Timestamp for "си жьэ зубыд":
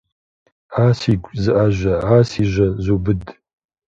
2.29-3.21